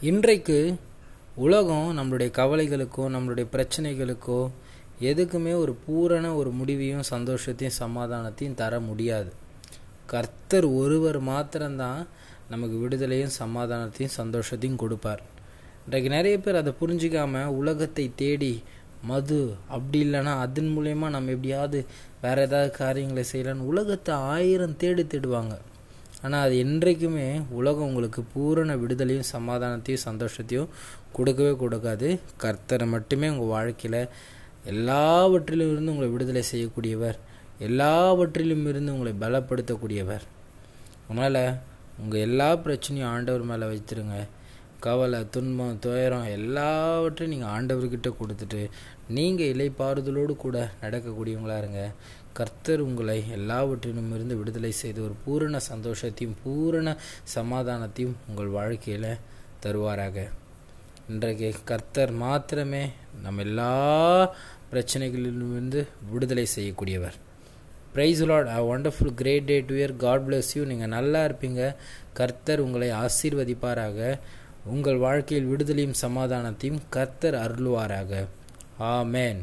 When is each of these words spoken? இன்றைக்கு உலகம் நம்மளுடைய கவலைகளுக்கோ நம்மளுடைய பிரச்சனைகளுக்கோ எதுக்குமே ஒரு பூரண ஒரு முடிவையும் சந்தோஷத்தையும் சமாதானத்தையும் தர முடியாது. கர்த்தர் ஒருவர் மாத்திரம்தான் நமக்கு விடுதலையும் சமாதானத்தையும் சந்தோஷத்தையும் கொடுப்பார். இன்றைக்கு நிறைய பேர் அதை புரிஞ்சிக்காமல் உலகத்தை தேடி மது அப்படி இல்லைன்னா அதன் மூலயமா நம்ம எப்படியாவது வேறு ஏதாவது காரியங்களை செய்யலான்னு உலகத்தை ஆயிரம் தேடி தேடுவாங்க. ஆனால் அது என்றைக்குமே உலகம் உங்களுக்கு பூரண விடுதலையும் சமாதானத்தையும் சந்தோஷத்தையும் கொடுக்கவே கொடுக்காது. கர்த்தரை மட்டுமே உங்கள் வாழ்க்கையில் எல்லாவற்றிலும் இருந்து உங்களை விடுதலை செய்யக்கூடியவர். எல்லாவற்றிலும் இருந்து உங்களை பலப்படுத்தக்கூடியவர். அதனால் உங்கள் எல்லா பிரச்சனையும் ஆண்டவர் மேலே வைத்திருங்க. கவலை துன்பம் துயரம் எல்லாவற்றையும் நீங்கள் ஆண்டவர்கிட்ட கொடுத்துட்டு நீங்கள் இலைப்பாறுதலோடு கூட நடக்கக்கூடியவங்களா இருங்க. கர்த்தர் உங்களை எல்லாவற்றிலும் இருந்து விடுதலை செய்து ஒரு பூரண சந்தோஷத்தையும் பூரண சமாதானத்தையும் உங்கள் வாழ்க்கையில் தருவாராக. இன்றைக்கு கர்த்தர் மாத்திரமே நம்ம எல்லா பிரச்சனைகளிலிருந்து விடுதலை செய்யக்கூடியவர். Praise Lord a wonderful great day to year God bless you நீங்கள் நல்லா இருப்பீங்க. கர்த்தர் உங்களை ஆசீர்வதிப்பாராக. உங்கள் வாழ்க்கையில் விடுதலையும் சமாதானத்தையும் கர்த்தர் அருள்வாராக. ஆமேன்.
இன்றைக்கு 0.00 0.78
உலகம் 1.36 1.98
நம்மளுடைய 1.98 2.30
கவலைகளுக்கோ 2.30 3.04
நம்மளுடைய 3.08 3.46
பிரச்சனைகளுக்கோ 3.52 4.50
எதுக்குமே 5.00 5.52
ஒரு 5.54 5.76
பூரண 5.86 6.34
ஒரு 6.34 6.50
முடிவையும் 6.50 7.04
சந்தோஷத்தையும் 7.10 7.76
சமாதானத்தையும் 7.78 8.54
தர 8.54 8.80
முடியாது. 8.80 9.32
கர்த்தர் 10.06 10.64
ஒருவர் 10.64 11.20
மாத்திரம்தான் 11.20 12.06
நமக்கு 12.50 12.76
விடுதலையும் 12.76 13.36
சமாதானத்தையும் 13.38 14.16
சந்தோஷத்தையும் 14.16 14.76
கொடுப்பார். 14.76 15.22
இன்றைக்கு 15.84 16.08
நிறைய 16.08 16.38
பேர் 16.38 16.54
அதை 16.54 16.72
புரிஞ்சிக்காமல் 16.80 17.46
உலகத்தை 17.46 18.12
தேடி 18.16 18.62
மது 19.02 19.54
அப்படி 19.70 20.04
இல்லைன்னா 20.06 20.34
அதன் 20.38 20.78
மூலயமா 20.78 21.08
நம்ம 21.08 21.30
எப்படியாவது 21.30 21.86
வேறு 22.20 22.42
ஏதாவது 22.42 22.70
காரியங்களை 22.70 23.24
செய்யலான்னு 23.32 23.70
உலகத்தை 23.72 24.14
ஆயிரம் 24.14 24.76
தேடி 24.76 25.02
தேடுவாங்க. 25.02 25.58
ஆனால் 26.24 26.44
அது 26.46 26.54
என்றைக்குமே 26.64 27.26
உலகம் 27.58 27.88
உங்களுக்கு 27.90 28.20
பூரண 28.34 28.76
விடுதலையும் 28.82 29.30
சமாதானத்தையும் 29.32 30.06
சந்தோஷத்தையும் 30.08 30.70
கொடுக்கவே 31.16 31.52
கொடுக்காது. 31.62 32.08
கர்த்தரை 32.44 32.86
மட்டுமே 32.94 33.28
உங்கள் 33.28 33.52
வாழ்க்கையில் 33.56 34.00
எல்லாவற்றிலும் 34.72 35.72
இருந்து 35.72 35.92
உங்களை 35.92 36.08
விடுதலை 36.10 36.42
செய்யக்கூடியவர். 36.52 37.18
எல்லாவற்றிலும் 37.68 38.66
இருந்து 38.70 38.94
உங்களை 38.94 39.12
பலப்படுத்தக்கூடியவர். 39.24 40.24
அதனால் 41.08 41.42
உங்கள் 42.02 42.24
எல்லா 42.28 42.48
பிரச்சனையும் 42.64 43.12
ஆண்டவர் 43.14 43.48
மேலே 43.50 43.66
வைத்திருங்க. 43.72 44.16
கவலை 44.86 45.20
துன்பம் 45.34 45.78
துயரம் 45.84 46.26
எல்லாவற்றையும் 46.36 47.32
நீங்கள் 47.34 47.52
ஆண்டவர்கிட்ட 47.56 48.08
கொடுத்துட்டு 48.20 48.60
நீங்கள் 49.16 49.50
இலைப்பாறுதலோடு 49.54 50.34
கூட 50.44 50.56
நடக்கக்கூடியவங்களா 50.82 51.56
இருங்க. 51.62 51.82
கர்த்தர் 52.38 52.80
உங்களை 52.86 53.16
எல்லாவற்றிலும் 53.36 54.12
இருந்து 54.16 54.38
விடுதலை 54.40 54.72
செய்து 54.82 55.00
ஒரு 55.06 55.14
பூரண 55.24 55.60
சந்தோஷத்தையும் 55.70 56.38
பூரண 56.44 56.96
சமாதானத்தையும் 57.36 58.16
உங்கள் 58.28 58.50
வாழ்க்கையில் 58.58 59.10
தருவாராக. 59.64 60.26
இன்றைக்கு 61.12 61.48
கர்த்தர் 61.70 62.12
மாத்திரமே 62.24 62.84
நம்ம 63.24 63.42
எல்லா 63.48 63.72
பிரச்சனைகளிலிருந்து 64.72 65.80
விடுதலை 66.12 66.46
செய்யக்கூடியவர். 66.56 67.16
Praise 67.94 68.22
Lord 68.30 68.48
a 68.58 68.60
wonderful 68.74 69.16
great 69.20 69.50
day 69.50 69.56
to 69.68 69.74
year 69.80 69.96
God 70.04 70.24
bless 70.28 70.52
you 70.56 70.62
நீங்கள் 70.70 70.94
நல்லா 70.96 71.20
இருப்பீங்க. 71.28 71.62
கர்த்தர் 72.20 72.64
உங்களை 72.64 72.88
ஆசீர்வதிப்பாராக. 73.04 73.98
உங்கள் 74.64 74.96
வாழ்க்கையில் 74.96 75.46
விடுதலையும் 75.46 75.94
சமாதானத்தையும் 76.02 76.78
கர்த்தர் 76.90 77.34
அருள்வாராக. 77.34 78.26
ஆமேன். 78.80 79.36